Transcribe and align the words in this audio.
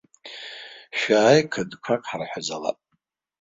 Шәааи, 0.99 1.41
қыдқәак 1.51 2.03
ҳарҳәазалап. 2.09 2.77